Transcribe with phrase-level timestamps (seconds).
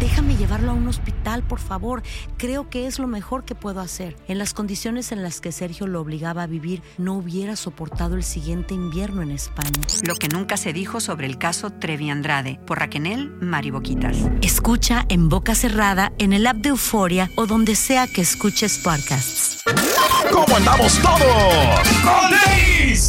[0.00, 2.02] Déjame llevarlo a un hospital, por favor.
[2.36, 4.16] Creo que es lo mejor que puedo hacer.
[4.28, 8.22] En las condiciones en las que Sergio lo obligaba a vivir, no hubiera soportado el
[8.22, 9.80] siguiente invierno en España.
[10.06, 12.98] Lo que nunca se dijo sobre el caso Trevi Andrade por Raquel
[13.40, 14.16] Mariboquitas.
[14.42, 19.62] Escucha en boca cerrada, en el app de Euforia o donde sea que escuches podcasts.
[20.32, 22.08] ¿Cómo andamos todos?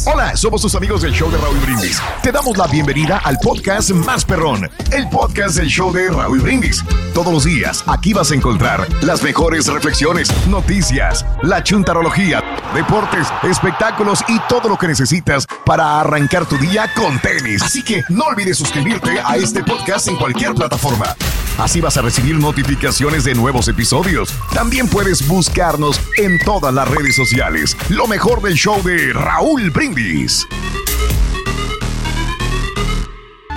[0.06, 2.00] Hola, somos tus amigos del show de Raúl Brindis.
[2.22, 6.79] Te damos la bienvenida al podcast más perrón, el podcast del show de Raúl Brindis.
[7.14, 12.42] Todos los días aquí vas a encontrar las mejores reflexiones, noticias, la chuntarología,
[12.74, 17.62] deportes, espectáculos y todo lo que necesitas para arrancar tu día con tenis.
[17.62, 21.14] Así que no olvides suscribirte a este podcast en cualquier plataforma.
[21.58, 24.34] Así vas a recibir notificaciones de nuevos episodios.
[24.54, 27.76] También puedes buscarnos en todas las redes sociales.
[27.90, 30.46] Lo mejor del show de Raúl Brindis.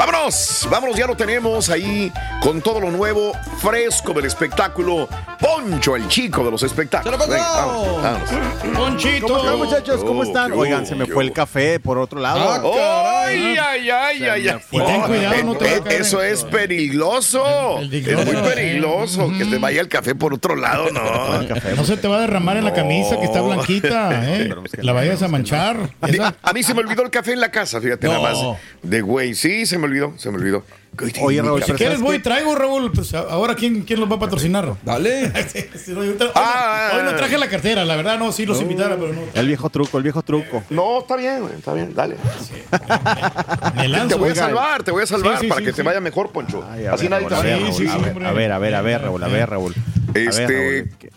[0.06, 3.32] Vámonos, vámonos, ya lo tenemos ahí con todo lo nuevo,
[3.62, 5.08] fresco del espectáculo.
[5.40, 7.26] Poncho, el chico de los espectáculos.
[7.30, 8.30] Vamos, vamos.
[8.76, 9.28] Ponchito.
[9.28, 10.04] ¿Cómo están, muchachos?
[10.04, 10.48] ¿Cómo están?
[10.48, 12.76] ¿Qué hubo, Oigan, se me fue el café por otro lado.
[12.78, 14.48] Ah, ¡Ay, ay, ay, ay!
[14.50, 14.60] ay.
[14.72, 17.80] Y ten cuidado, no te Eh, Eso es peligroso.
[17.80, 21.02] Es muy peligroso que te vaya el café por otro lado, no.
[21.78, 24.54] No se te va a derramar en la camisa que está blanquita, ¿eh?
[24.82, 25.78] La vayas a manchar.
[26.02, 28.14] A, a mí se me olvidó el café en la casa, fíjate No.
[28.14, 28.58] nada más.
[28.82, 30.64] De güey, sí, se me olvidó, se me olvidó.
[31.22, 32.92] Oye, Raúl, Si quieres, voy, traigo, Raúl.
[32.92, 34.76] Pues ahora, ¿quién, quién los va a patrocinar?
[34.84, 35.26] Dale.
[35.98, 39.12] hoy, no, Ah, hoy no traje la cartera, la verdad, no, sí los invitara, pero
[39.12, 39.22] no.
[39.34, 40.64] El viejo truco, el viejo truco.
[40.70, 42.16] No, está bien, güey, está bien, dale.
[43.76, 45.72] Me lanzo, te voy a salvar, te voy a salvar Sí, sí, para sí, que
[45.72, 45.78] sí.
[45.78, 46.64] te vaya mejor, Poncho.
[46.70, 48.82] Ay, Así ver, nadie te va a ver, a ver, a ver, a ver, a
[48.82, 49.74] ver, Raúl, a ver, Raúl.
[50.10, 50.46] A ver, Este.
[50.92, 51.12] Raúl.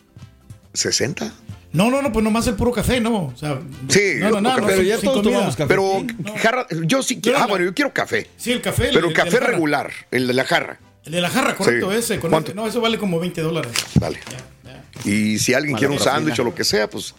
[0.73, 1.33] 60.
[1.73, 3.27] No, no, no, pues nomás el puro café, ¿no?
[3.27, 4.61] O sea, Sí, no, no, no, café.
[4.63, 5.69] no, Pero ya sin todos tomamos café.
[5.69, 6.05] Pero
[6.41, 7.39] jarra, yo sí quiero.
[7.39, 8.29] Ah, la- bueno, yo quiero café.
[8.37, 8.91] Sí, el café.
[8.93, 10.79] Pero el café regular, el de la jarra.
[11.05, 11.99] El de la jarra, correcto, Sí.
[11.99, 12.19] ese.
[12.19, 12.51] Con ¿Cuánto?
[12.51, 13.73] ese- no, eso vale como 20 dólares.
[13.95, 14.19] Dale.
[15.05, 17.15] Y si alguien Mala quiere un sándwich o lo que sea, pues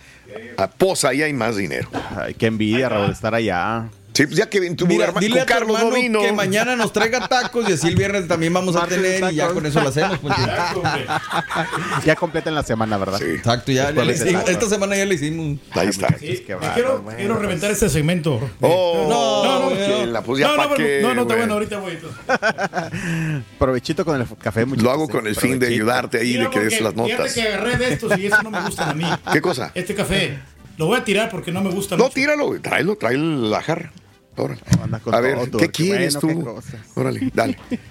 [0.57, 1.87] a posa ahí hay más dinero.
[2.17, 3.87] Ay, qué envidia, Raúl, estar allá.
[4.17, 6.21] Sí, pues ya que tu Mira, herma- dile con a tu Carlos no hermano vino.
[6.21, 9.49] que mañana nos traiga tacos y así el viernes también vamos a tener y ya
[9.49, 10.17] con eso lo hacemos.
[10.17, 10.47] Ponchito.
[12.03, 13.21] Ya completa en la semana, ¿verdad?
[13.21, 15.59] Exacto, ya, ya le hicimos- esta semana ya le hicimos.
[15.71, 16.07] Ahí está.
[16.19, 17.41] Eh, bárbaro, quiero, bueno, quiero pues.
[17.45, 18.39] reventar este segmento.
[18.59, 21.97] Oh, no, no, la- pues no, no, pero- qué, no, no, está bueno, ahorita voy.
[23.59, 24.83] Provechito con el café, muchachos.
[24.83, 27.33] Lo hago con el fin de ayudarte ahí, Mira, de que des las Fíjate notas.
[27.33, 29.05] que agarré de estos y eso no me gustan a mí.
[29.31, 29.71] ¿Qué cosa?
[29.75, 30.39] Este café.
[30.77, 32.13] Lo voy a tirar porque no me gusta No, mucho.
[32.13, 33.91] tíralo, tráelo, trae la jarra.
[34.37, 34.61] Órale.
[35.03, 36.99] Con A ver, todo, ¿qué quieres bueno, tú?
[36.99, 37.57] Órale, dale.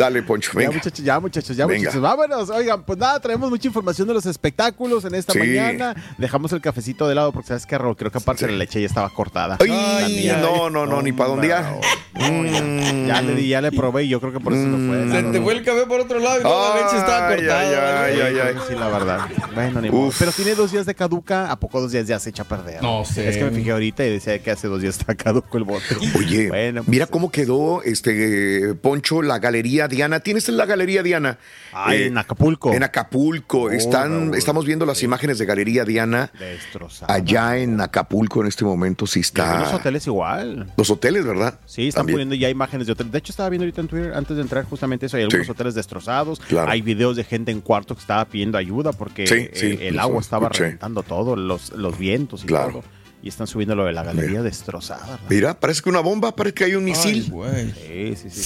[0.00, 1.80] Dale, Poncho, Ya muchachos, ya muchachos, ya Venga.
[1.80, 2.00] muchachos.
[2.00, 2.48] Vámonos.
[2.48, 5.38] Oigan, pues nada, traemos mucha información de los espectáculos en esta Sí.
[5.40, 5.94] mañana.
[6.16, 8.86] Dejamos el cafecito de lado porque sabes que Raúl, creo que aparte la leche ya
[8.86, 9.58] estaba cortada.
[9.60, 10.38] Ay, La mía.
[10.40, 11.78] no, no, no, ni para dónde ya.
[12.14, 15.10] Ya le di, ya le probé y yo creo que por eso no fue.
[15.10, 18.04] Se te fue el café por otro lado y luego la leche estaba Ay, cortada.
[18.04, 18.54] ay, ay, ay, ay.
[18.68, 19.20] Sí, la verdad.
[19.54, 20.12] Bueno, ni modo.
[20.18, 21.50] Pero tiene dos días de caduca.
[21.50, 22.82] ¿A poco dos días ya se echa a perder?
[22.82, 23.28] No sé.
[23.28, 25.84] Es que me fijé ahorita y decía que hace dos días está caduco el bote.
[26.16, 30.20] Oye, Bueno, mira cómo quedó este Poncho la galería Diana.
[30.20, 31.36] ¿Tienes la Galería Diana?
[31.72, 32.72] Ah, Eh, en Acapulco.
[32.72, 33.64] En Acapulco.
[33.64, 36.30] Oh, Están, estamos viendo las imágenes de Galería Diana.
[36.38, 37.12] Destrozada.
[37.12, 39.74] Allá en Acapulco en este momento sí está.
[39.74, 40.72] hoteles igual.
[40.78, 41.58] Los hoteles, ¿verdad?
[41.66, 42.14] Sí, están También.
[42.14, 43.12] poniendo ya imágenes de hoteles.
[43.12, 45.52] De hecho, estaba viendo ahorita en Twitter, antes de entrar justamente eso, hay algunos Sí.
[45.52, 46.40] hoteles destrozados.
[46.40, 46.70] Claro.
[46.70, 49.98] Hay videos de gente en cuarto que estaba pidiendo ayuda porque Sí, eh, sí, el
[49.98, 52.70] agua estaba reventando todo, los, los vientos y Claro.
[52.72, 52.84] todo.
[53.22, 55.18] Y están subiendo lo de la galería destrozada.
[55.22, 55.28] ¿no?
[55.28, 57.24] Mira, parece que una bomba, parece que hay un misil.
[57.24, 58.40] Sí, sí, sí.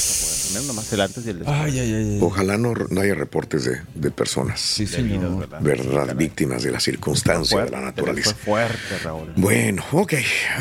[0.56, 1.56] está nomás el antes y el después.
[1.60, 2.18] Ay, ay, ay.
[2.20, 4.60] Ojalá no, no haya reportes de, de personas.
[4.60, 5.38] Sí, señor.
[5.38, 5.60] ¿verdad?
[5.60, 6.16] ¿Verdad?
[6.16, 8.34] Víctimas de la circunstancia, de la Fue naturaleza.
[8.34, 9.32] fuerte, Raúl.
[9.36, 10.14] Bueno, ok.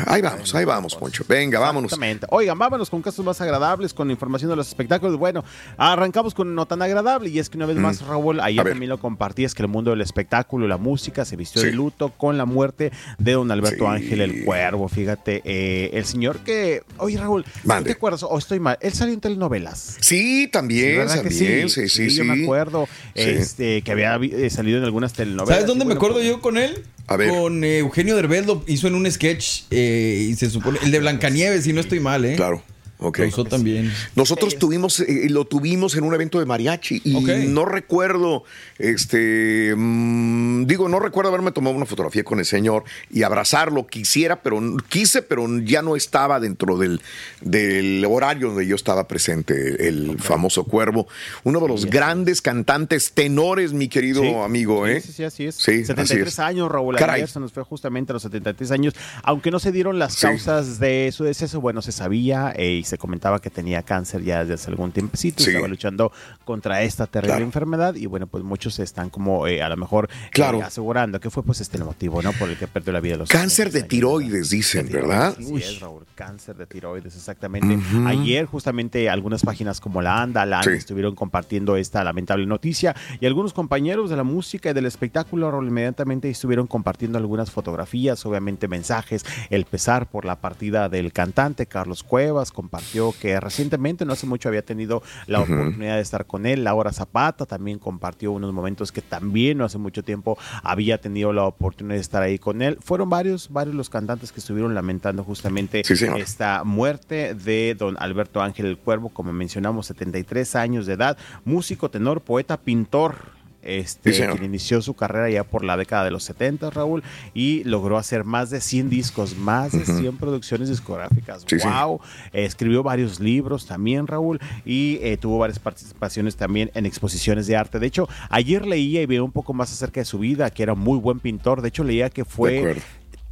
[0.06, 1.24] Ahí vamos, ahí vamos, Poncho.
[1.28, 1.88] Venga, vámonos.
[1.92, 2.26] Exactamente.
[2.30, 5.16] Oigan, vámonos con casos más agradables, con información de los espectáculos.
[5.18, 5.44] Bueno,
[5.76, 8.64] arrancamos con no tan agradable y es que una vez más, Raúl, ayer Mm.
[8.64, 8.72] Ver.
[8.74, 11.76] también lo compartías que el mundo del espectáculo, la música, se vistió de Sí.
[11.76, 14.03] luto con la muerte de don Alberto Sí.
[14.04, 14.88] Ángel el Cuervo.
[14.88, 16.82] Fíjate, eh, el señor que...
[16.98, 17.90] Oye, Raúl, ¿tú Mande.
[17.90, 18.22] te acuerdas?
[18.22, 18.78] O estoy mal.
[18.80, 19.96] Él salió en telenovelas.
[20.00, 21.68] Sí, también, ¿verdad que también.
[21.68, 22.16] Sí, sí, sí.
[22.16, 23.22] yo me acuerdo Sí.
[23.22, 25.48] este, que había eh, salido en algunas telenovelas.
[25.48, 26.82] ¿Sabes dónde me acuerdo pues, yo con él?
[27.06, 27.30] A ver.
[27.30, 30.78] Con eh, Eugenio Derbez lo hizo en un sketch eh, y se supone.
[30.82, 32.36] El de Blancanieves, si no estoy mal, ¿eh?
[32.36, 32.62] Claro.
[32.98, 33.18] Ok.
[33.18, 33.92] Lo usó también.
[34.14, 37.14] Nosotros tuvimos, eh, lo tuvimos en un evento de mariachi y
[37.48, 38.44] no recuerdo,
[38.78, 43.86] este, mm, digo, no recuerdo haberme tomado una fotografía con el señor y abrazarlo.
[43.86, 47.00] Quisiera, pero quise, pero ya no estaba dentro del,
[47.40, 51.06] del horario donde yo estaba presente, el famoso Cuervo,
[51.42, 54.32] uno de los grandes cantantes tenores, mi querido Sí.
[54.34, 55.00] amigo, ¿eh?
[55.00, 55.54] Sí, sí, sí, así es.
[55.56, 56.38] Sí, así 73 es.
[56.38, 56.96] años, Raúl.
[56.96, 57.16] Caray.
[57.16, 58.94] Ayer se nos fue justamente a los 73 años.
[59.22, 60.22] Aunque no se dieron las Sí.
[60.22, 64.40] causas de su deceso, bueno, se sabía eh, y se comentaba que tenía cáncer ya
[64.40, 65.42] desde hace algún tiempecito.
[65.42, 65.50] Sí.
[65.50, 66.12] Estaba luchando
[66.44, 67.44] contra esta terrible Claro.
[67.46, 67.94] enfermedad.
[67.94, 70.60] Y bueno, pues muchos están como eh, a lo mejor eh, Claro.
[70.62, 72.32] asegurando que fue pues este el motivo, ¿no?
[72.34, 73.88] Por el que perdió la vida a los Cáncer de 73 años.
[73.88, 75.34] tiroides, dicen, ¿verdad?
[75.38, 77.78] Así es, Raúl, cáncer de tiroides, exactamente.
[78.06, 80.76] Ayer, justamente, algunas páginas como la ANDA, la ANDA, Sí.
[80.78, 85.68] estuvieron compartiendo esta lamentable noticia y algunos compañeros de la música y del espectáculo, Raúl,
[85.68, 92.02] inmediatamente estuvieron compartiendo algunas fotografías, obviamente mensajes, el pesar por la partida del cantante Carlos
[92.02, 96.64] Cuevas, compartió que recientemente, no hace mucho, había tenido la oportunidad de estar con él.
[96.64, 101.44] Laura Zapata también compartió unos momentos que también no hace mucho tiempo había tenido la
[101.44, 102.78] oportunidad de estar ahí con él.
[102.80, 108.42] Fueron varios, varios los cantantes que estuvieron lamentando justamente Sí, esta muerte de don Alberto
[108.42, 113.34] Ángel el Cuervo, como mencionamos, 73 años de edad, músico, tenor, poeta, pintor.
[113.64, 117.02] Este, Sí, quien inició su carrera ya por la década de los 70, Raúl,
[117.32, 121.44] y logró hacer más de 100 discos, más de 100 producciones discográficas.
[121.46, 121.66] Sí, sí.
[121.66, 122.00] wow.
[122.32, 127.78] escribió varios libros también, Raúl, y eh, tuvo varias participaciones también en exposiciones de arte.
[127.78, 130.74] De hecho, ayer leía y vi un poco más acerca de su vida, que era
[130.74, 131.62] muy buen pintor.
[131.62, 132.76] De hecho, leía que fue.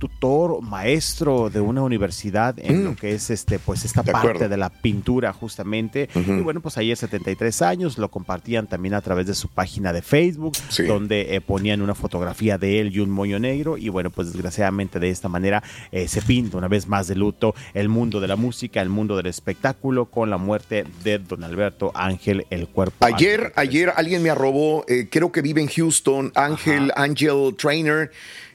[0.02, 2.84] Tutor, maestro de una universidad en Mm.
[2.86, 4.48] lo que es este, pues esta De parte acuerdo.
[4.48, 6.08] de la pintura justamente.
[6.16, 10.02] Y bueno, pues ayer 73 años, lo compartían también a través de su página de
[10.02, 10.82] Facebook, Sí.
[10.82, 13.78] donde eh, ponían una fotografía de él y un moño negro.
[13.78, 15.62] Y bueno, pues desgraciadamente de esta manera
[15.92, 19.16] eh, se pinta una vez más de luto el mundo de la música, el mundo
[19.16, 23.06] del espectáculo, con la muerte de don Alberto Ángel, el cuerpo.
[23.06, 28.10] Ayer, ayer alguien me arrobó, eh, creo que vive en Houston, Ángel Angel Trainer.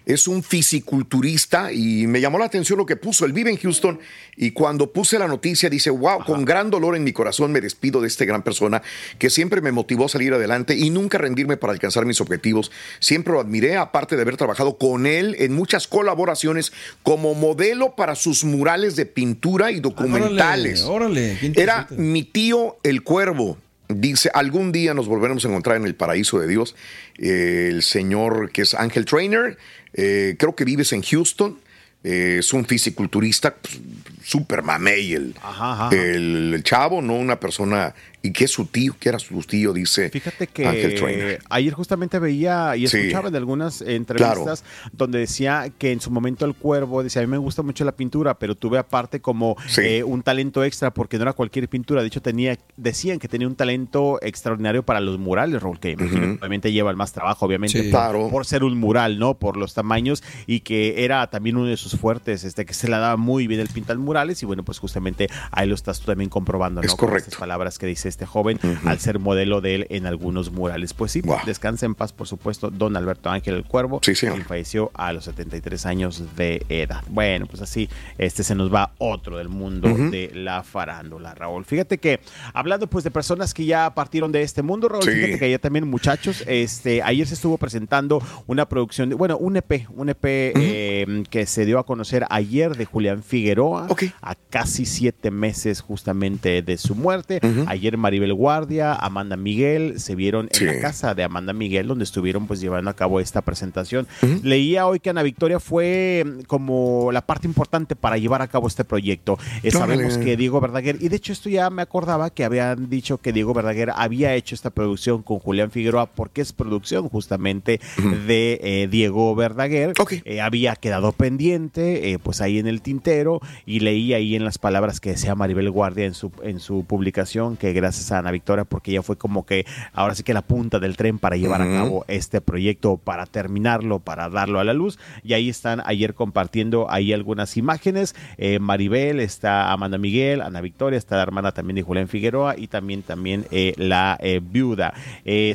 [0.08, 3.26] Es un fisiculturista y me llamó la atención lo que puso.
[3.26, 4.00] Él vive en Houston
[4.38, 8.00] y cuando puse la noticia dice, wow, con gran dolor en mi corazón me despido
[8.00, 8.82] de esta gran persona
[9.20, 12.72] que siempre me motivó a salir adelante y nunca rendirme para alcanzar mis objetivos.
[13.02, 16.72] Siempre lo admiré, aparte de haber trabajado con él en muchas colaboraciones
[17.04, 20.84] como modelo para sus murales de pintura y documentales.
[20.84, 23.58] Órale, órale, Era mi tío el cuervo.
[23.90, 26.76] Dice, algún día nos volveremos a encontrar en el paraíso de Dios.
[27.18, 29.58] Eh, el señor que es Ángel Trainer,
[29.98, 31.58] eh, creo que vives en Houston.
[32.04, 33.80] eh, es un fisiculturista, pues,
[34.24, 35.96] súper mamey el, Ajá, ajá.
[35.96, 37.94] el, el chavo, no una persona.
[38.24, 38.96] ¿Y qué es su tío?
[39.00, 39.72] ¿Qué era su tío?
[39.74, 41.40] Dice Fíjate que Ángel Trainer.
[41.50, 42.98] ayer justamente veía y Sí.
[42.98, 47.32] escuchaba de algunas entrevistas donde decía que en su momento el cuervo decía, a mí
[47.32, 49.82] me gusta mucho la pintura, pero tuve aparte como Sí.
[49.82, 52.02] eh, un talento extra porque no era cualquier pintura.
[52.02, 56.04] De hecho, tenía, decían que tenía un talento extraordinario para los murales, Raúl, que que
[56.40, 57.90] obviamente lleva el más trabajo, obviamente, Sí.
[57.92, 58.30] por, Claro.
[58.30, 59.36] por ser un mural, ¿no?
[59.36, 62.98] Por los tamaños y que era también uno de sus fuertes, este, que se la
[63.00, 66.30] daba muy bien el pintar murales y bueno, pues justamente ahí lo estás tú también
[66.30, 66.86] comprobando, ¿no?
[66.86, 67.30] Es Con correcto.
[67.30, 70.94] estas palabras que dice este joven al ser modelo de él en algunos murales.
[70.94, 71.38] Pues sí, Wow.
[71.46, 75.26] descansa en paz, por supuesto, don Alberto Ángel el Cuervo, Sí, quien falleció a los
[75.26, 77.04] 73 años de edad.
[77.10, 81.66] Bueno, pues así este se nos va otro del mundo de la farándula, Raúl.
[81.66, 82.20] Fíjate que
[82.54, 85.12] hablando pues de personas que ya partieron de este mundo, Raúl, Sí.
[85.12, 89.58] fíjate que ayer también muchachos, este ayer se estuvo presentando una producción de, bueno, un
[89.58, 93.88] EP, un EP eh, que se dio a conocer ayer de Julián Figueroa
[94.22, 97.40] a casi siete meses justamente de su muerte.
[97.68, 102.04] Ayer ayer Maribel Guardia, Amanda Miguel, se vieron en la casa de Amanda Miguel, donde
[102.04, 104.08] estuvieron pues llevando a cabo esta presentación.
[104.44, 108.68] Leía hoy que Ana Victoria fue mm, como la parte importante para llevar a cabo
[108.68, 109.38] este proyecto.
[109.64, 113.18] Eh, sabemos que Diego Verdaguer, y de hecho esto ya me acordaba que habían dicho
[113.18, 117.80] que Diego Verdaguer había hecho esta producción con Julián Figueroa, porque es producción justamente
[118.28, 119.94] de eh, Diego Verdaguer.
[120.24, 125.00] Eh, había quedado pendiente, pues ahí en el tintero, y leí ahí en las palabras
[125.00, 128.92] que decía Maribel Guardia en su, en su publicación, que gracias a Ana Victoria, porque
[128.92, 132.06] ella fue como que ahora sí que la punta del tren para llevar a cabo
[132.08, 135.00] este proyecto, para terminarlo, para darlo a la luz.
[135.24, 138.16] Y ahí están ayer compartiendo ahí algunas imágenes.
[138.38, 142.68] Eh, Maribel, está Amanda Miguel, Ana Victoria, está la hermana también de Julián Figueroa y
[142.68, 144.94] también, también eh, la eh, viuda.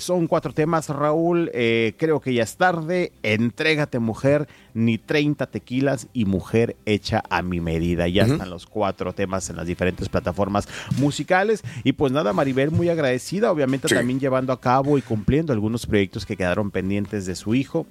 [0.00, 1.50] Son cuatro temas, Raúl.
[1.52, 3.12] creo que ya es tarde.
[3.22, 8.08] Entrégate, mujer, ni 30 tequilas y mujer hecha a mi medida.
[8.08, 11.62] Ya están los cuatro temas en las diferentes plataformas musicales.
[11.84, 13.94] Y pues nada, Maribel, muy agradecida, obviamente Sí.
[13.94, 17.86] también llevando a cabo y cumpliendo algunos proyectos que quedaron pendientes de su hijo.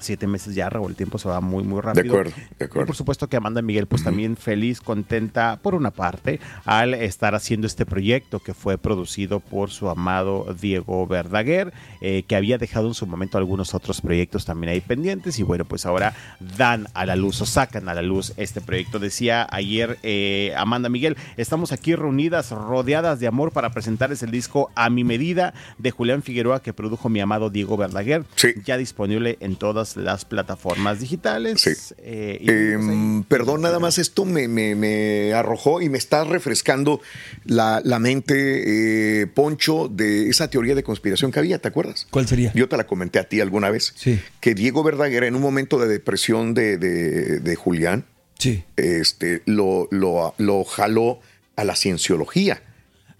[0.00, 2.12] Siete meses ya, Raúl, el tiempo se va muy, muy rápido.
[2.12, 2.84] acuerdo, de acuerdo.
[2.84, 7.34] Y por supuesto que Amanda Miguel, pues también feliz, contenta, por una parte, al estar
[7.34, 12.88] haciendo este proyecto que fue producido por su amado Diego Verdaguer, eh, que había dejado
[12.88, 15.38] en su momento algunos otros proyectos también ahí pendientes.
[15.38, 16.14] Y bueno, pues ahora
[16.56, 18.98] dan a la luz o sacan a la luz este proyecto.
[18.98, 24.70] Decía ayer eh, Amanda Miguel, estamos aquí reunidas, rodeadas de amor para presentarles el disco
[24.74, 28.24] A mi medida de Julián Figueroa que produjo mi amado Diego Verdaguer.
[28.64, 31.94] Ya disponible en todas las plataformas digitales.
[31.98, 37.00] Eh, y Em, perdón, nada más esto me, me- me arrojó y me está refrescando
[37.44, 42.06] la, la mente, eh, Poncho, de esa teoría de conspiración que había, ¿te acuerdas?
[42.10, 42.52] ¿Cuál sería?
[42.54, 43.92] Yo te la comenté a ti alguna vez.
[43.96, 44.20] Sí.
[44.40, 48.04] Que Diego Verdaguer, en un momento de depresión de, de- de Julián,
[48.38, 48.64] Sí.
[48.76, 51.20] este, lo, lo, lo jaló
[51.56, 52.62] a la cienciología.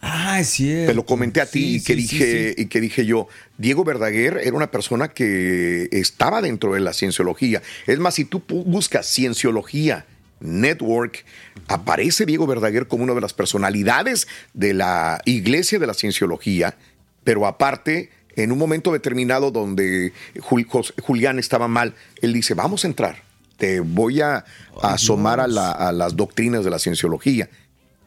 [0.02, 0.92] Ah, es cierto.
[0.92, 3.28] Te lo comenté a ti Sí, y, que sí, sí, dije, y que dije yo,
[3.59, 7.61] Diego Verdaguer era una persona que estaba dentro de la cienciología.
[7.87, 10.07] Es más, si tú buscas cienciología
[10.40, 11.25] network,
[11.69, 16.76] aparece Diego Verdaguer como una de las personalidades de la iglesia de la cienciología,
[17.25, 22.88] pero aparte, en un momento determinado donde Jul- Julián estaba mal, él dice, vamos a
[22.88, 23.23] entrar,
[23.59, 24.47] te voy a,
[24.80, 27.50] a asomar a, la- a las doctrinas de la cienciología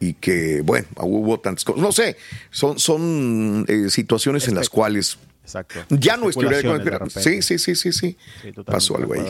[0.04, 1.82] y que, bueno, hubo tantas cosas.
[1.82, 2.16] No sé,
[2.50, 5.80] son, son eh, situaciones en las cuales Exacto.
[5.90, 7.22] ya no estuviera Especulaciones de.
[7.22, 8.16] Sí, sí, sí, sí, sí.
[8.64, 9.22] Pasó algo ahí.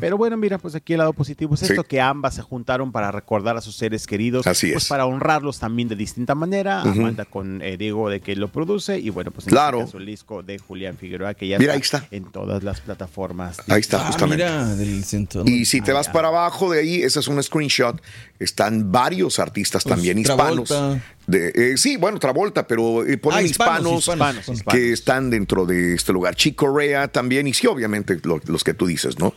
[0.00, 1.66] Pero bueno, mira, pues aquí el lado positivo es Sí.
[1.72, 4.46] esto, que ambas se juntaron para recordar a sus seres queridos.
[4.46, 4.88] Así pues es.
[4.88, 6.80] para honrarlos también de distinta manera.
[6.82, 6.90] Ujú.
[7.00, 9.78] Amanda con eh, Diego de que lo produce y bueno, pues en Claro.
[9.78, 12.06] este caso el disco de Julián Figueroa que ya Mira, ahí está.
[12.10, 13.58] en todas las plataformas.
[13.68, 14.44] Ahí está, Ah, justamente.
[14.44, 15.42] mira, del centro.
[15.46, 18.00] Y si te vas para abajo de ahí, ese es un screenshot.
[18.38, 20.68] Están varios artistas Pues, también hispanos.
[20.68, 21.02] Travolta.
[21.26, 24.74] De, eh, sí, bueno, Travolta, pero eh, ponen Ah, hispanos, hispanos, hispanos, hispanos.
[24.80, 26.36] que están dentro de este lugar.
[26.36, 29.34] Chico Corea también, y sí, obviamente lo- los que tú dices, ¿no?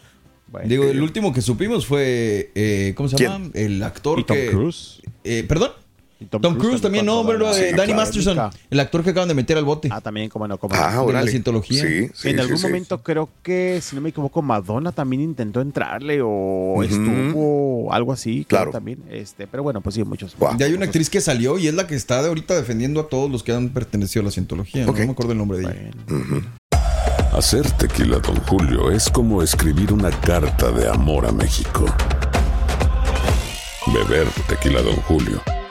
[0.66, 2.52] Digo, el último que supimos fue.
[2.56, 3.52] eh, ¿Cómo se llama?
[3.54, 4.48] El actor ¿Y Tom que.
[4.48, 5.02] Cruise?
[5.24, 5.46] Eh,
[6.26, 9.30] Tom Tom, Cruise también, también no, hombre, lo de Danny Masterson, el actor que acaban
[9.30, 9.88] de meter al bote.
[9.92, 11.82] Ah, también, como no, como Ah, de la cientología.
[11.82, 12.64] Sí, sí, en sí, algún sí.
[12.68, 16.84] momento creo que, si no me equivoco, Madonna también intentó entrarle o Ujú.
[16.84, 18.46] estuvo algo así.
[18.46, 18.72] Claro.
[18.72, 20.36] También, este, pero bueno, pues sí, muchos.
[20.58, 23.08] Ya hay una actriz que salió y es la que está de ahorita defendiendo a
[23.08, 24.86] todos los que han pertenecido a la cientología.
[24.86, 25.92] No me acuerdo el nombre de ella.
[27.34, 31.86] Hacer tequila, Don Julio, es como escribir una carta de amor a México.
[33.94, 35.42] Beber tequila, Don Julio,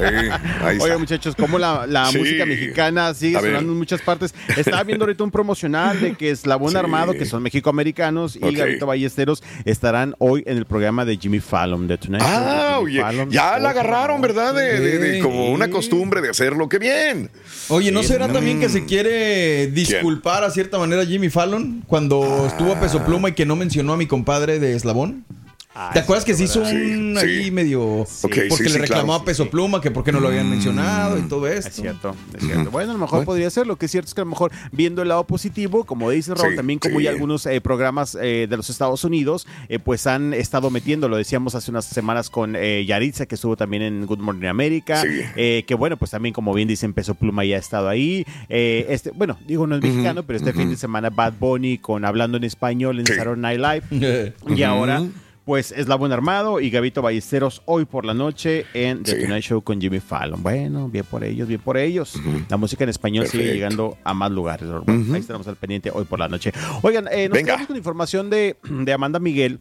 [0.00, 0.84] Ahí está.
[0.84, 2.18] Oye, muchachos, como la, la Sí.
[2.18, 3.50] música mexicana sigue A ver.
[3.52, 4.34] sonando en muchas partes.
[4.56, 6.76] Estaba viendo ahorita un promocional de que Eslabón Sí.
[6.76, 8.52] Armado, que son mexicoamericanos, y Ok.
[8.56, 12.30] Gabito Ballesteros estarán hoy en el programa de Jimmy Fallon de Tonight Show.
[12.34, 13.30] Ah, oye, Fallon.
[13.30, 14.54] ya la agarraron, ¿verdad?
[14.54, 15.20] De, de- de- Sí.
[15.20, 16.68] como una costumbre de hacerlo.
[16.68, 17.30] ¡Qué bien!
[17.68, 22.72] Oye, ¿no será también que se quiere disculpar a cierta manera Jimmy Fallon cuando estuvo
[22.72, 25.24] a peso pluma y que no mencionó a mi compadre de Eslabón?
[25.94, 27.26] ¿Te acuerdas que se hizo un sí.
[27.26, 28.04] ahí medio...
[28.20, 29.22] Porque sí, le sí, reclamó claro.
[29.22, 31.68] a peso pluma que por qué no lo habían mencionado y todo esto.
[31.68, 32.70] Es cierto, es cierto.
[32.70, 33.66] Bueno, a lo mejor podría ser.
[33.66, 36.34] Lo que es cierto es que a lo mejor viendo el lado positivo, como dice
[36.34, 37.04] Raúl, Sí, también como sí.
[37.04, 41.16] ya algunos eh, programas eh, de los Estados Unidos, eh, pues han estado metiendo, lo
[41.16, 45.08] decíamos hace unas semanas con eh, Yaritza, que estuvo también en Good Morning America, Sí.
[45.36, 48.26] eh, que bueno, pues también como bien dicen, Peso Pluma ya ha estado ahí.
[48.50, 52.04] Eh, este, bueno, digo no es mexicano, pero este fin de semana Bad Bunny con
[52.04, 53.14] Hablando en Español en Sí.
[53.14, 54.32] Saturday Night Live.
[54.54, 55.02] Y ahora...
[55.44, 59.22] Pues Eslabón Armado y Gabito Ballesteros hoy por la noche en The Sí.
[59.22, 60.40] Tonight Show con Jimmy Fallon.
[60.40, 62.14] Bueno, bien por ellos, bien por ellos.
[62.48, 64.68] La música en español sigue llegando a más lugares.
[64.86, 66.52] Bueno, Ahí estaremos al pendiente hoy por la noche.
[66.82, 69.58] Oigan, eh, nos quedamos con información de, de Amanda Miguel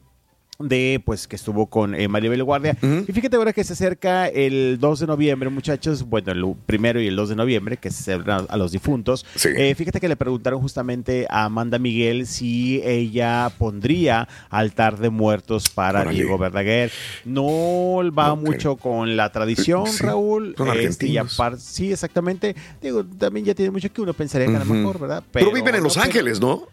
[0.63, 2.77] de pues que estuvo con eh, Maribel Guardia.
[2.81, 7.07] Y fíjate ahora que se acerca el 2 de noviembre muchachos bueno el primero y
[7.07, 9.49] el 2 de noviembre que se celebran a los difuntos Sí.
[9.55, 15.69] Eh, fíjate que le preguntaron justamente a Amanda Miguel si ella pondría altar de muertos
[15.69, 16.15] para Órale.
[16.17, 16.91] Diego Verdaguer.
[17.25, 21.17] No va mucho con la tradición Sí, Raúl son Este, y
[21.57, 22.55] sí exactamente.
[22.81, 25.75] Digo también ya tiene mucho que uno pensaría que a lo mejor verdad Pero, viven
[25.75, 26.67] en Los Ángeles, ¿no?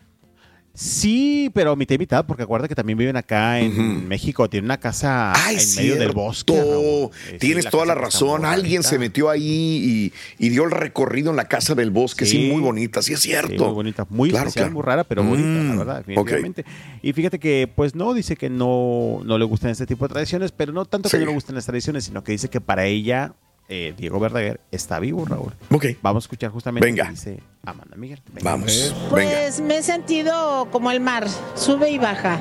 [0.81, 4.07] Sí, pero mitad y mitad, porque acuérdate que también viven acá en.
[4.07, 4.49] México.
[4.49, 6.55] Tiene una casa Ay, en medio del bosque.
[6.57, 7.11] Raúl.
[7.31, 8.45] Sí, Tienes toda la razón.
[8.45, 12.27] Alguien se metió ahí y, y dio el recorrido en la casa del bosque.
[12.27, 12.49] Sí, Sí.
[12.53, 13.03] muy bonita.
[13.03, 13.49] Sí, es cierto.
[13.53, 14.75] Sí, muy bonita, muy Claro, especial, claro.
[14.75, 16.65] muy rara, pero bonita, la Mm, verdad, definitivamente.
[17.03, 20.53] Y fíjate que, pues no, dice que no, no le gustan este tipo de tradiciones,
[20.53, 23.35] pero no tanto que no le gusten las tradiciones, sino que dice que para ella,
[23.69, 25.53] eh, Diego Verdaguer está vivo, Raúl.
[25.71, 25.87] Ok.
[26.03, 27.05] Vamos a escuchar justamente Venga.
[27.05, 28.21] lo que dice Amanda Miguel.
[28.33, 28.51] Venga.
[28.51, 28.95] Vamos.
[28.95, 29.09] Venga.
[29.11, 32.39] Pues me he sentido como el mar, sube y baja,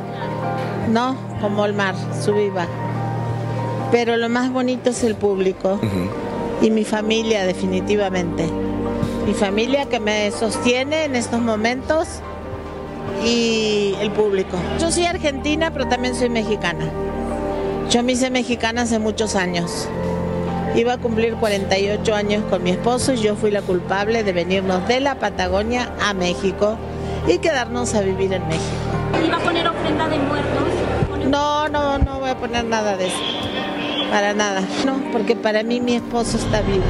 [0.89, 1.17] ¿no?
[1.41, 2.69] Como el mar, sube y baja.
[3.91, 5.79] Pero lo más bonito es el público
[6.61, 8.47] y mi familia definitivamente.
[9.25, 12.07] Mi familia que me sostiene en estos momentos
[13.25, 14.57] y el público.
[14.79, 16.89] Yo soy argentina, pero también soy mexicana.
[17.89, 19.87] Yo me hice mexicana hace muchos años.
[20.77, 24.87] Iba a cumplir 48 años con mi esposo y yo fui la culpable de venirnos
[24.87, 26.77] de la Patagonia a México
[27.27, 28.75] y quedarnos a vivir en México.
[29.25, 31.27] ¿Iba a poner ofrenda de muertos?
[31.27, 33.17] No, no, no voy a poner nada de eso.
[34.11, 34.61] Para nada.
[34.85, 36.85] No, porque para mí mi esposo está vivo.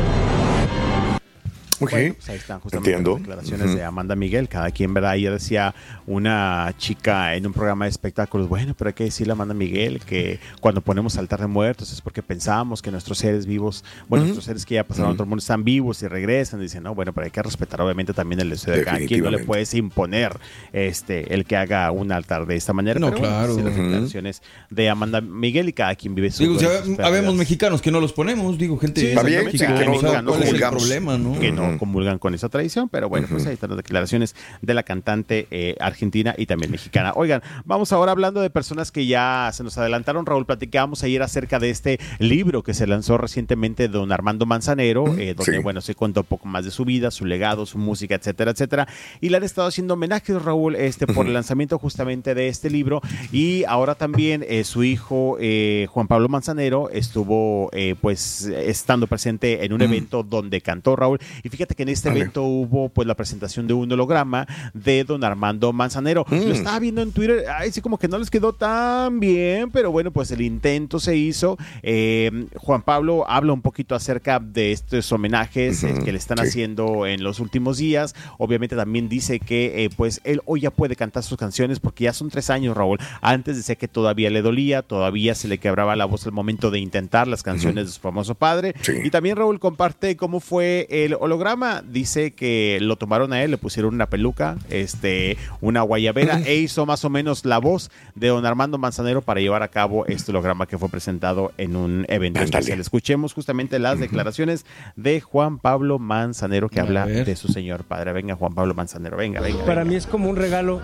[1.79, 1.91] Ok.
[1.91, 3.11] Bueno, pues ahí están justamente Entiendo.
[3.11, 4.49] las declaraciones de Amanda Miguel.
[4.49, 5.15] Cada quien, ¿verdad?
[5.15, 9.35] Ella decía una chica en un programa de espectáculos, bueno, pero hay que decirle a
[9.35, 13.83] Amanda Miguel que cuando ponemos altar de muertos es porque pensamos que nuestros seres vivos,
[14.07, 16.59] bueno, nuestros seres que ya pasaron a otro mundo están vivos y regresan.
[16.61, 19.23] Dicen, no, bueno, pero hay que respetar obviamente también el deseo de cada quien.
[19.23, 20.37] No le puedes imponer
[20.73, 22.99] este, el que haga un altar de esta manera.
[22.99, 23.55] No, pero bueno, claro.
[23.57, 27.91] las declaraciones de Amanda Miguel y cada quien vive su Digo, sus habemos mexicanos que
[27.91, 29.01] no los ponemos, digo, gente.
[29.01, 31.39] Sí, Está bien, que no- o sea, no ¿Cuál es el problema, no?
[31.39, 34.83] que no Comulgan con esa tradición, pero bueno, pues ahí están las declaraciones de la
[34.83, 37.13] cantante eh, argentina y también mexicana.
[37.15, 40.25] Oigan, vamos ahora hablando de personas que ya se nos adelantaron.
[40.25, 45.05] Raúl, platicábamos ayer acerca de este libro que se lanzó recientemente de don Armando Manzanero,
[45.17, 45.63] eh, donde, sí.
[45.63, 48.87] bueno, se cuenta un poco más de su vida, su legado, su música, etcétera, etcétera.
[49.21, 53.01] Y le han estado haciendo homenajes, Raúl, este, por el lanzamiento justamente de este libro.
[53.31, 59.65] Y ahora también eh, su hijo, eh, Juan Pablo Manzanero, estuvo, eh, pues, estando presente
[59.65, 61.19] en un evento donde cantó Raúl.
[61.43, 62.21] Y fíjate que en este Vale.
[62.21, 66.23] evento hubo, pues, la presentación de un holograma de don Armando Manzanero.
[66.29, 66.51] Lo Mm.
[66.51, 70.11] estaba viendo en Twitter, ay, sí, como que no les quedó tan bien, pero bueno,
[70.11, 71.57] pues el intento se hizo.
[71.81, 76.43] Eh, Juan Pablo habla un poquito acerca de estos homenajes eh, que le están sí.
[76.43, 78.13] haciendo en los últimos días.
[78.37, 82.13] Obviamente también dice que eh, pues él hoy ya puede cantar sus canciones porque ya
[82.13, 82.99] son tres años, Raúl.
[83.21, 86.77] Antes decía que todavía le dolía, todavía se le quebraba la voz al momento de
[86.79, 88.75] intentar las canciones de su famoso padre.
[88.81, 88.91] Sí.
[89.03, 91.46] Y también Raúl comparte cómo fue el holograma.
[91.87, 96.85] Dice que lo tomaron a él, le pusieron una peluca, este, una guayabera e hizo
[96.85, 100.67] más o menos la voz de don Armando Manzanero para llevar a cabo este holograma
[100.67, 102.57] que fue presentado en un evento Ándale.
[102.59, 102.79] especial.
[102.81, 107.25] Escuchemos justamente las declaraciones de Juan Pablo Manzanero que A habla ver.
[107.25, 108.11] de su señor padre.
[108.13, 109.59] Venga, Juan Pablo Manzanero, venga, venga.
[109.65, 109.85] Para venga.
[109.89, 110.81] mí es como un regalo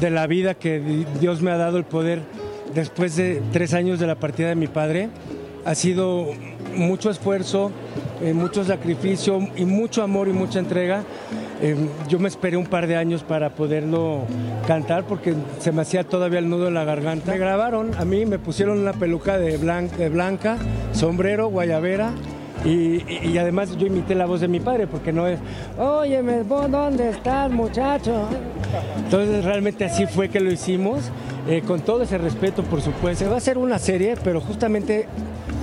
[0.00, 2.20] de la vida que di- Dios me ha dado el poder
[2.74, 5.08] después de tres años de la partida de mi padre.
[5.66, 6.26] Ha sido
[6.76, 7.72] mucho esfuerzo,
[8.22, 11.02] eh, mucho sacrificio y mucho amor y mucha entrega.
[11.60, 11.74] Eh,
[12.08, 14.20] yo me esperé un par de años para poderlo
[14.68, 17.32] cantar porque se me hacía todavía el nudo en la garganta.
[17.32, 20.56] Me grabaron a mí, me pusieron una peluca de blan- de blanca,
[20.92, 22.12] sombrero, guayabera
[22.64, 25.38] Y, y- y además yo imité la voz de mi padre, porque no es,
[25.78, 28.26] oye, ¿dónde estás, muchacho?
[29.04, 31.10] Entonces realmente así fue que lo hicimos,
[31.48, 33.24] eh, con todo ese respeto, por supuesto.
[33.24, 35.06] Se va a hacer una serie, pero justamente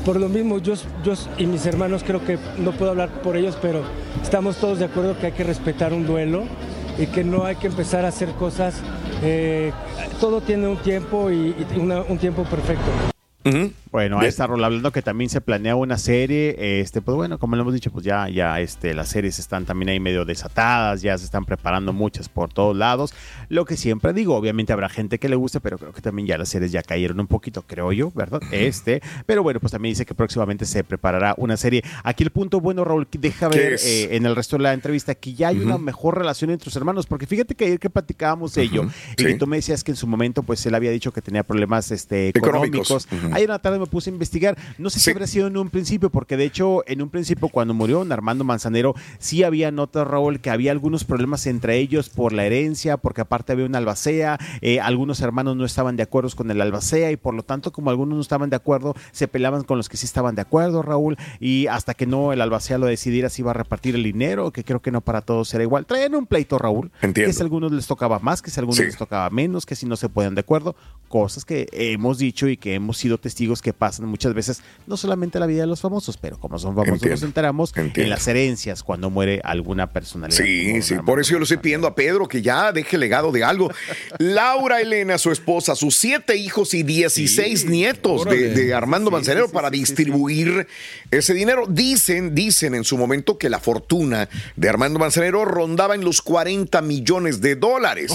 [0.06, 0.74] por lo mismo yo,
[1.38, 3.84] y mis hermanos creo que no puedo hablar por ellos, pero
[4.22, 6.44] estamos todos de acuerdo que hay que respetar un duelo
[6.98, 8.76] y que no hay que empezar a hacer cosas.
[9.22, 9.72] eh,
[10.20, 12.92] todo tiene un tiempo y, un tiempo perfecto.
[13.94, 16.56] Bueno, ahí está Rol hablando que también se planea una serie.
[16.82, 19.90] Este, pues bueno, como lo hemos dicho, pues ya, ya este, las series están también
[19.90, 23.14] ahí medio desatadas, ya se están preparando muchas por todos lados.
[23.50, 26.40] Lo que siempre digo, obviamente habrá gente que le guste, pero creo que también ya
[26.40, 28.42] las series ya cayeron un poquito, creo yo, ¿verdad?
[28.52, 31.84] Este, pero bueno, pues también dice que próximamente se preparará una serie.
[32.04, 35.14] Aquí el punto bueno, Raúl, deja ¿Qué ver eh, en el resto de la entrevista
[35.14, 38.58] que ya hay una mejor relación entre sus hermanos, porque fíjate que ayer que platicábamos
[38.58, 38.86] ello,
[39.18, 39.28] y sí.
[39.28, 41.92] que tú me decías que en su momento, pues él había dicho que tenía problemas
[41.92, 42.90] este, Económicos.
[42.90, 43.08] económicos.
[43.12, 43.36] Ujú.
[43.36, 44.58] Ayer en la tarde me puse a investigar.
[44.78, 47.74] No sé si habría sido en un principio, porque de hecho, en un principio, cuando
[47.74, 52.34] murió don Armando Manzanero, sí había notas, Raúl, que había algunos problemas entre ellos por
[52.34, 56.50] la herencia, porque aparte había una albacea, eh, algunos hermanos no estaban de acuerdo con
[56.52, 59.78] el albacea, y por lo tanto, como algunos no estaban de acuerdo, se peleaban con
[59.78, 63.30] los que sí estaban de acuerdo, Raúl, y hasta que no el albacea lo decidiera
[63.30, 65.86] si iba a repartir el dinero, que creo que no para todos era igual.
[65.86, 67.28] Traían un pleito, Raúl, Entiendo.
[67.30, 68.84] que si a algunos les tocaba más, que si a algunos Sí.
[68.86, 70.76] les tocaba menos, que si no se ponían de acuerdo,
[71.10, 75.38] cosas que hemos dicho y que hemos sido testigos que pasan muchas veces, no solamente
[75.38, 77.16] en la vida de los famosos, pero como son famosos Entiendo.
[77.16, 80.38] nos enteramos en las herencias cuando muere alguna personalidad.
[80.38, 83.44] Sí, sí, por eso yo le estoy pidiendo a Pedro que ya deje legado de
[83.44, 83.72] algo.
[84.20, 90.68] Laura Elena, su esposa, sus siete hijos y 16 nietos de, Armando Manzanero para distribuir
[91.12, 91.66] ese dinero.
[91.68, 96.82] Dicen, dicen en su momento que la fortuna de Armando Manzanero rondaba en los 40
[96.82, 98.14] millones de dólares.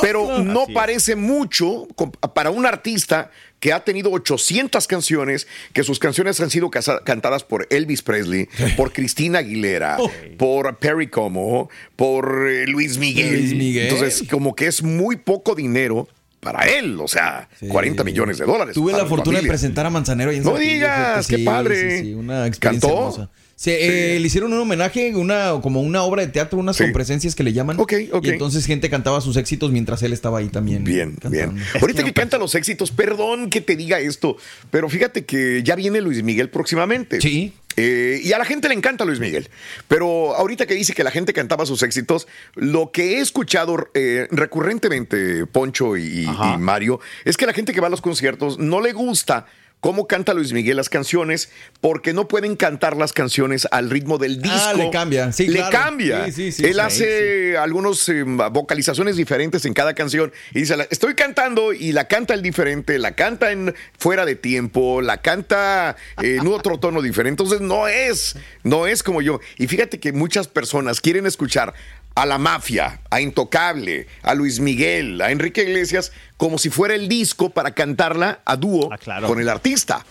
[0.00, 0.74] Pero no Así es.
[0.74, 1.86] parece mucho
[2.34, 7.66] para un artista que ha tenido 800 canciones, que sus canciones han sido cantadas por
[7.70, 10.10] Elvis Presley, por Cristina Aguilera, Oh.
[10.36, 13.30] por Perry Como, por eh, Luis Miguel.
[13.40, 13.86] Luis Miguel.
[13.88, 16.06] Entonces, como que es muy poco dinero
[16.40, 18.74] para él, o sea, 40 millones de dólares.
[18.74, 21.98] Tuve la fortuna de presentar a Manzanero ahí en No digas, qué padre.
[21.98, 23.02] sí, sí, una experiencia ¿Cantó?
[23.02, 23.30] hermosa.
[23.58, 27.42] Sí, eh, le hicieron un homenaje, una, como una obra de teatro, unas compresencias que
[27.42, 27.80] le llaman.
[27.80, 27.92] ok.
[28.22, 30.84] Y entonces gente cantaba sus éxitos mientras él estaba ahí también.
[30.84, 31.56] Bien, bien.
[31.80, 34.36] Ahorita que canta los éxitos, perdón que te diga esto,
[34.70, 37.18] pero fíjate que ya viene Luis Miguel próximamente.
[37.22, 37.54] Sí.
[37.76, 39.48] Eh, y a la gente le encanta Luis Miguel.
[39.88, 44.28] Pero ahorita que dice que la gente cantaba sus éxitos, lo que he escuchado eh,
[44.30, 48.80] recurrentemente, Poncho y, y Mario, es que la gente que va a los conciertos no
[48.80, 49.46] le gusta
[49.86, 51.48] cómo canta Luis Miguel las canciones
[51.80, 54.58] porque no pueden cantar las canciones al ritmo del disco.
[54.60, 55.78] Ah, le cambia, sí, Le claro.
[55.78, 56.24] cambia.
[56.24, 58.10] Sí, sí, sí, Él hace algunas
[58.50, 63.14] vocalizaciones diferentes en cada canción y dice, estoy cantando y la canta el diferente, la
[63.14, 67.40] canta en fuera de tiempo, la canta en otro tono diferente.
[67.44, 69.38] Entonces no es, no es como yo.
[69.56, 71.74] Y fíjate que muchas personas quieren escuchar
[72.16, 77.08] a la mafia, a Intocable, a Luis Miguel, a Enrique Iglesias, como si fuera el
[77.08, 78.90] disco para cantarla a dúo
[79.26, 80.04] con el artista.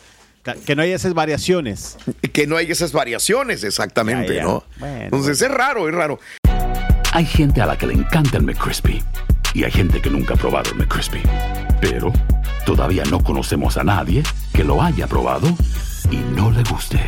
[0.65, 1.97] Que no haya esas variaciones.
[2.31, 4.43] Que no hay esas variaciones, exactamente, Ya, ya.
[4.43, 4.63] ¿no?
[4.77, 6.19] Bueno, Entonces es raro, es raro.
[7.11, 9.01] Hay gente a la que le encanta el McCrispy
[9.55, 11.23] y hay gente que nunca ha probado el McCrispy.
[11.81, 12.13] Pero
[12.67, 14.21] todavía no conocemos a nadie
[14.53, 15.47] que lo haya probado
[16.11, 16.99] y no le guste.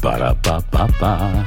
[0.00, 1.46] Para pa pa pa.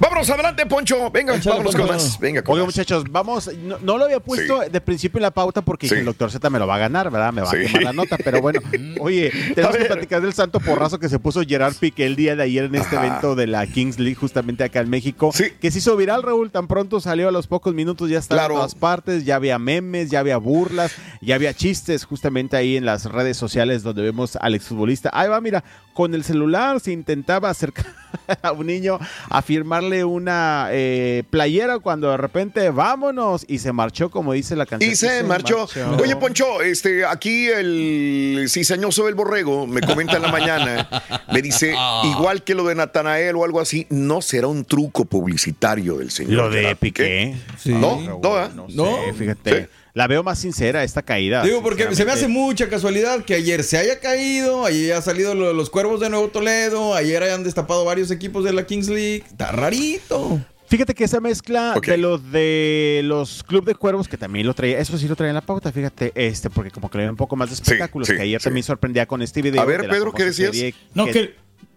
[0.00, 1.10] Vámonos adelante, Poncho.
[1.10, 2.18] Venga, vámonos con más.
[2.20, 2.74] Venga, con Oiga, más.
[2.76, 3.50] muchachos, vamos.
[3.62, 6.58] No, no lo había puesto de principio en la pauta porque el doctor Z me
[6.58, 7.32] lo va a ganar, ¿verdad?
[7.32, 7.56] Me va Sí.
[7.56, 8.16] a quemar la nota.
[8.22, 8.60] Pero bueno,
[9.00, 12.42] oye, tenemos que platicar del santo porrazo que se puso Gerard Piqué el día de
[12.44, 13.06] ayer en este Ajá.
[13.06, 15.32] evento de la Kings League, justamente acá en México.
[15.60, 16.50] Que se hizo viral, Raúl.
[16.50, 18.54] Tan pronto salió a los pocos minutos, ya estaba Claro.
[18.54, 19.24] en todas partes.
[19.24, 23.82] Ya había memes, ya había burlas, ya había chistes justamente ahí en las redes sociales
[23.82, 25.10] donde vemos al exfutbolista.
[25.12, 27.86] Ahí va, mira, con el celular se intentaba acercar
[28.42, 29.42] a un niño a
[29.88, 34.90] firmarle una eh, playera cuando de repente vámonos y se marchó como dice la canción.
[34.90, 35.68] Y se marchó.
[36.00, 40.88] Oye, Poncho, este, aquí el cizañoso del borrego me comenta en la mañana,
[41.32, 41.74] me dice,
[42.04, 46.34] igual que lo de Natanael o algo así, no será un truco publicitario del señor.
[46.34, 47.34] Lo de Piqué.
[47.66, 48.48] No, no, ¿eh?
[48.54, 49.68] No, sé, fíjate.
[49.98, 51.42] La veo más sincera esta caída.
[51.42, 55.34] Digo, porque se me hace mucha casualidad que ayer se haya caído, ayer ha salido
[55.34, 58.88] lo de los cuervos de Nuevo Toledo, ayer hayan destapado varios equipos de la Kings
[58.88, 59.24] League.
[59.26, 60.40] Está rarito.
[60.68, 64.78] Fíjate que esa mezcla de los de los Club de Cuervos, que también lo traía,
[64.78, 67.16] eso sí lo traía en la pauta, fíjate, este, porque como que le ven un
[67.16, 68.44] poco más de espectáculos, sí, que ayer sí.
[68.44, 69.60] también sorprendía con este video.
[69.60, 70.56] A ver, Pedro, ¿qué decías?
[70.94, 71.34] No, que,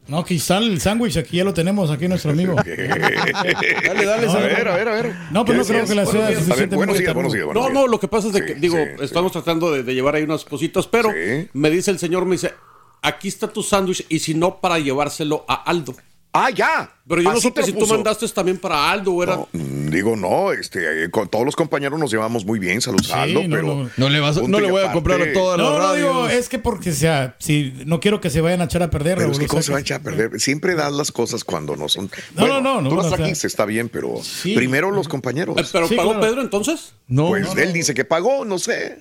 [0.08, 2.56] no, sale el sándwich, aquí ya lo tenemos, aquí nuestro amigo.
[2.66, 5.16] dale, dale, No, a ver, a ver, a ver.
[5.32, 7.88] No, pero no creo que la ver, suficientemente buenos días, buenos días, buenos No, no,
[7.88, 10.88] lo que pasa es de que, digo, estamos tratando de, de llevar ahí unas cositas,
[10.88, 11.12] pero
[11.54, 12.54] me dice el señor, me dice,
[13.02, 15.96] aquí está tu sándwich y si no, para llevárselo a Aldo.
[16.34, 16.89] Ah, ya.
[17.08, 19.36] Pero yo no supe te si tú mandaste también para Aldo o era...
[19.52, 23.44] Mm, Digo, no, este, con todos los compañeros nos llevamos muy bien, saludos a Aldo,
[23.44, 23.67] no, pero...
[23.76, 23.89] no.
[23.98, 24.94] No le, vas, no le voy a aparte.
[24.94, 26.08] comprar a todas No, las no, radios.
[26.08, 29.17] digo, es que porque sea, si no quiero que se vayan a echar a perder,
[29.17, 30.39] Pero es que cómo se va a echar a perder.
[30.39, 32.06] Siempre das las cosas cuando no son.
[32.36, 34.13] No, Bueno, no, no, Tú no, las o sea- trajiste, está bien, pero
[34.56, 35.58] primero los compañeros.
[35.60, 36.26] Eh, ¿Pero Sí, pagó claro.
[36.26, 36.94] Pedro entonces?
[37.10, 37.74] No, pues no, él no.
[37.74, 39.00] dice que pagó, no sé.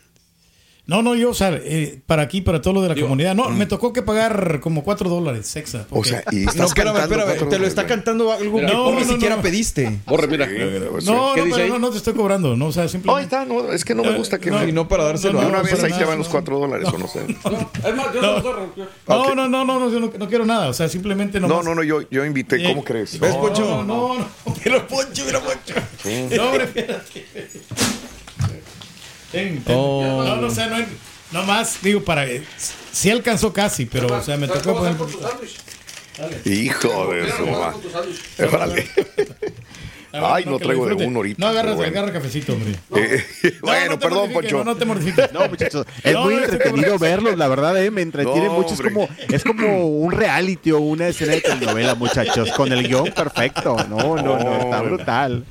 [0.86, 3.34] No, no, yo, o sea, eh, para aquí, para todo lo de la comunidad.
[3.34, 3.36] mm.
[3.36, 5.86] No, me tocó que pagar como cuatro dólares extra.
[5.90, 7.26] O sea, y No, estás espérame, cantando espérame.
[7.28, 9.42] cuatro Te lo está cantando algo que No, tú ni no, no, siquiera no.
[9.42, 9.98] pediste.
[10.06, 10.48] Borre, mira.
[10.90, 11.70] pues, No, ¿Qué no, dice pero ahí?
[11.70, 13.24] no, no te estoy cobrando, no, o sea, Ahí simplemente...
[13.24, 15.70] está, no, es que no me gusta que No, me- no para dárselo una vez
[15.74, 16.32] para ahí te nada, van los no.
[16.32, 17.20] cuatro dólares o no sé.
[17.86, 18.40] Es más, yo No.
[18.40, 18.70] no, no,
[19.06, 21.46] No, no, no, no, no, yo no, no quiero nada, o sea, simplemente no.
[21.46, 23.18] No, no, no, yo, yo invité, ¿cómo Eh, crees?
[23.20, 23.60] ¿Ves, No, Poncho?
[23.64, 24.26] No, no, no.
[24.64, 25.74] Mira, Poncho, mira, Poncho.
[26.36, 27.22] No, hombre, espérate.
[29.68, 30.22] Oh.
[30.26, 30.78] No, no, o sea, no,
[31.32, 32.26] no más, digo, para.
[32.92, 34.96] Sí alcanzó casi, pero, o sea, me tocó poner.
[36.44, 37.74] Hijo de su ma-
[38.52, 38.86] Órale.
[40.12, 41.98] Ah, Ay, no que traigo de uno ahorita, No agarra, pero bueno.
[42.00, 42.74] agarra cafecito, hombre.
[42.96, 43.24] Eh,
[43.62, 44.58] bueno, no perdón, Poncho.
[44.58, 45.32] No, no te mortifiques.
[45.32, 48.74] No, muchachos, es No, muy entretenido verlos, la verdad, eh, me entretiene No, mucho.
[48.74, 53.12] Es como, es como un reality o una escena de telenovela, muchachos, con el guion
[53.12, 53.76] perfecto.
[53.88, 55.44] No, no, no, está brutal.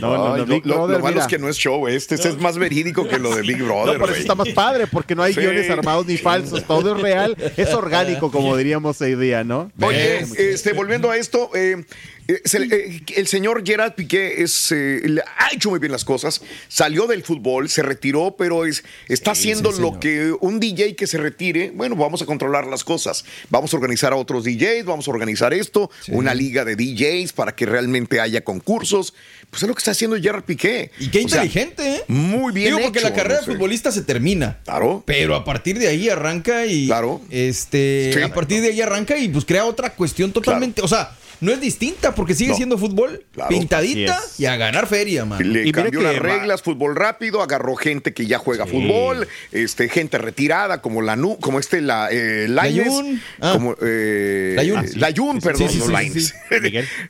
[0.00, 1.22] No, no, no, lo, Big lo- lo Brother, malo mira.
[1.22, 3.94] es que no es show, este, este es más verídico que lo de Big Brother.
[3.94, 4.20] No, por eso güey.
[4.20, 5.40] está más padre, porque no hay Sí.
[5.40, 9.70] guiones armados ni falsos, todo es real, es orgánico, como diríamos hoy día, ¿no?
[9.80, 11.84] Oye, este, volviendo a esto, eh,
[12.28, 15.02] eh, eh, el señor Gerard Piqué es, eh,
[15.38, 19.72] ha hecho muy bien las cosas, salió del fútbol, se retiró, pero es, está haciendo
[19.72, 23.72] sí, lo que un DJ que se retire, bueno, vamos a controlar las cosas, vamos
[23.72, 27.66] a organizar a otros DJs, vamos a organizar esto, una liga de DJs para que
[27.66, 29.14] realmente haya concursos,
[29.50, 30.90] pues es lo que está haciendo Gerard Piqué.
[30.98, 32.04] Y qué O sea, inteligente, ¿eh?
[32.08, 34.58] Muy bien Digo, porque la carrera no de futbolista se termina.
[34.64, 35.04] Claro.
[35.06, 36.86] Pero a partir de ahí arranca y.
[36.86, 37.22] Claro.
[37.30, 38.22] Este.
[38.24, 40.82] A partir de ahí arranca y pues crea otra cuestión totalmente.
[40.82, 42.56] O sea, no es distinta porque sigue No.
[42.56, 43.48] siendo fútbol Claro.
[43.50, 45.52] pintadita y a ganar feria, man.
[45.52, 49.88] Le Y cambió las va- reglas, fútbol rápido, agarró gente que ya juega fútbol, este,
[49.88, 53.22] gente retirada como la Nu- como este la eh, Lainez, Layún.
[53.40, 53.52] Ah.
[53.52, 54.54] como eh,
[54.96, 56.34] Layún, perdón, Sí, sí, no Lainez.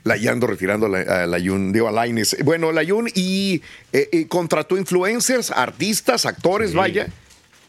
[0.04, 2.36] Layando retirando a la- a Layún, digo a Lainez.
[2.44, 3.62] Bueno, Layún y
[3.92, 7.08] eh, eh, contrató influencers, artistas, actores, vaya.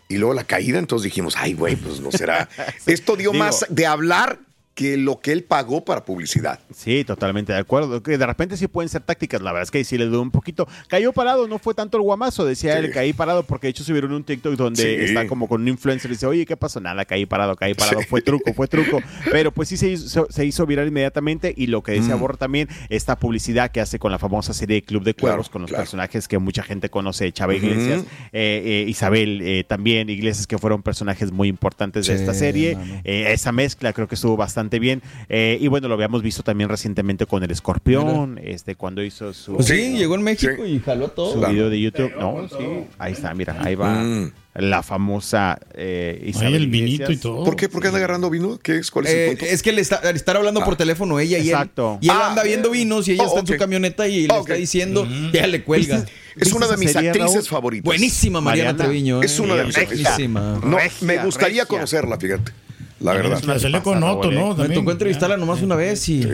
[0.09, 2.47] Y luego la caída, entonces dijimos, ay, güey, pues no será.
[2.85, 4.39] Esto dio Digo- más de hablar
[4.77, 6.59] que lo que él pagó para publicidad.
[6.71, 8.03] Sí, totalmente de acuerdo.
[8.03, 9.41] Que de repente sí pueden ser tácticas.
[9.41, 10.67] La verdad es que sí le dudo un poquito.
[10.87, 12.45] Cayó parado, no fue tanto el guamazo.
[12.45, 12.85] Decía Sí.
[12.85, 15.05] él, caí parado porque de hecho subieron un TikTok donde Sí.
[15.05, 16.79] está como con un influencer y dice, oye, ¿qué pasó?
[16.79, 18.01] Nada, caí parado, caí parado.
[18.07, 19.01] Fue truco, fue truco.
[19.31, 21.51] Pero pues sí se hizo, se hizo viral inmediatamente.
[21.57, 22.19] Y lo que decía Mm.
[22.19, 25.61] Borra también, esta publicidad que hace con la famosa serie Club de Cuervos, Claro, con
[25.63, 25.81] los claro.
[25.85, 27.55] personajes que mucha gente conoce, Chava.
[27.55, 32.77] Iglesias, eh, eh, Isabel eh, también, Iglesias, que fueron personajes muy importantes de esta serie.
[33.03, 35.01] Eh, esa mezcla creo que estuvo bastante bien.
[35.29, 39.53] Eh, y bueno, lo habíamos visto también recientemente con el escorpión, este, cuando hizo su,
[39.55, 40.71] Pues sí, llegó en México Sí.
[40.73, 41.47] y jaló a su todo.
[41.49, 42.11] video de YouTube.
[42.19, 42.65] No, sí,
[42.99, 44.31] ahí está, mira, ahí va Mm.
[44.55, 47.43] la famosa eh, Isabel el vinito y todo.
[47.43, 47.69] ¿Por qué?
[47.69, 48.57] ¿Por qué anda agarrando vino?
[48.61, 48.89] ¿Qué es?
[48.91, 49.45] ¿Cuál es el Eh, punto?
[49.45, 51.47] es que le está, le están hablando por teléfono ella y él.
[51.49, 51.99] Exacto.
[52.01, 54.33] Y él Ah, anda viendo vinos y ella oh, está en su camioneta y le
[54.33, 55.97] Ah, está diciendo ella le cuelga.
[55.97, 56.11] ¿Viste?
[56.37, 57.45] Es una de mis serie, actrices Raúl?
[57.47, 57.85] favoritas.
[57.85, 58.89] Buenísima Mariana, Mariana.
[58.89, 59.21] Treviño.
[59.23, 59.41] Es eh.
[59.41, 60.59] una de mis Buenísima.
[60.63, 61.65] No, me gustaría regia.
[61.65, 62.51] conocerla, fíjate.
[62.99, 63.41] La verdad.
[63.43, 64.55] La salió con Otto, ¿no?
[64.55, 66.27] Me tocó entrevistarla nomás una vez y.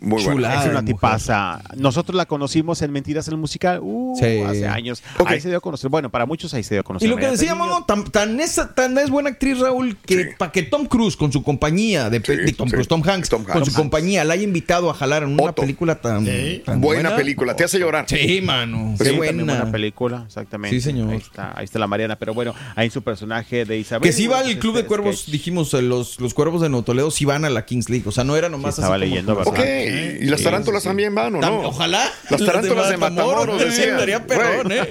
[0.00, 0.62] Muy buena.
[0.64, 1.60] Es una tipaza.
[1.76, 4.40] Nosotros la conocimos en Mentiras en el Musical uh, Sí.
[4.40, 5.02] hace años.
[5.26, 5.90] Ahí se dio a conocer.
[5.90, 7.06] Bueno, para muchos ahí se dio a conocer.
[7.08, 7.84] Y lo que decíamos, ¿no?
[7.84, 11.42] tan, tan es, tan es buena actriz Raúl que para que Tom Cruise con su
[11.42, 15.22] compañía de, de Tom Cruise, Tom Hanks, con su compañía la haya invitado a jalar
[15.24, 16.26] en una película tan,
[16.64, 18.04] tan Buena película, te hace llorar.
[18.08, 18.94] Sí, mano.
[18.98, 19.44] Sí, Qué buena.
[19.44, 20.76] buena película, exactamente.
[20.76, 21.10] Sí, señor.
[21.10, 22.16] Ahí está, ahí está la Mariana.
[22.16, 24.02] Pero bueno, ahí su personaje de Isabel.
[24.02, 27.10] Que si va al Club este de Cuervos, dijimos, eh, los, los Cuervos de Nuevo
[27.10, 28.04] si van a la Kings League.
[28.08, 29.52] O sea, no era nomás Sí, estaba así como- leyendo, ¿verdad?
[29.80, 31.60] Ok, y las tarántulas también van, ¿o no?
[31.62, 32.04] Ojalá.
[32.28, 33.62] Las tarántulas de Matamoros.
[33.62, 34.90] ¿eh?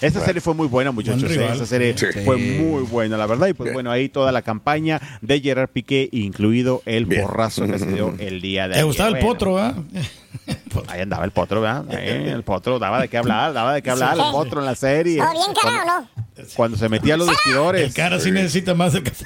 [0.00, 1.22] Esta serie fue muy buena, muchachos.
[1.24, 1.48] Buen ¿eh?
[1.52, 2.06] Esta serie Sí.
[2.24, 3.48] fue muy buena, la verdad.
[3.48, 7.86] Y pues bueno, ahí toda la campaña de Gerard Piqué, incluido el borrazo que se
[7.86, 8.86] dio el día de ¿Te ayer.
[8.86, 9.74] gustaba el potro, va?
[10.86, 11.84] Ahí andaba el potro, ¿verdad?
[11.90, 14.74] Ahí, el potro daba de qué hablar, daba de qué hablar el potro en la
[14.74, 15.18] serie.
[15.18, 16.08] ¿Todo bien, cara, o no?
[16.54, 17.82] Cuando se metía a los vestidores.
[17.82, 19.24] El cara sí necesita más de café.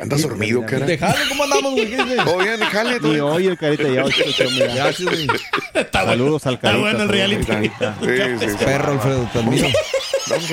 [0.00, 0.86] ¿Andas dormido, cara?
[0.86, 1.96] Dejale, ¿cómo andamos, güey?
[2.24, 4.04] Todo bien, jale, todo Y el carita ya
[4.50, 4.74] mira.
[4.74, 5.26] Gracias, güey.
[5.92, 6.80] Saludos al carita.
[6.80, 7.50] bueno el reality.
[8.00, 8.64] Sí, sí.
[8.64, 9.68] Perro, Alfredo, te admiro.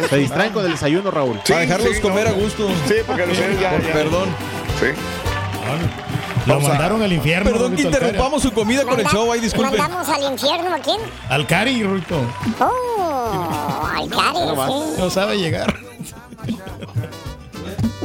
[0.09, 1.39] Se distraen con el desayuno, Raúl.
[1.47, 2.69] Para dejarlos comer a gusto.
[2.87, 3.93] Sí, porque los ya, ya.
[3.93, 4.29] Perdón.
[4.79, 4.87] Sí.
[6.45, 7.51] Lo mandaron al infierno.
[7.51, 9.31] Perdón que interrumpamos su comida con el show.
[9.31, 9.77] Ahí, disculpen.
[9.77, 10.99] ¿Mandamos al infierno a quién?
[11.29, 12.21] Al Cari, Rito.
[12.59, 14.99] Oh, al Cari, sí.
[14.99, 15.86] No sabe llegar.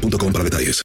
[0.00, 0.84] boostmobile.com para detalles.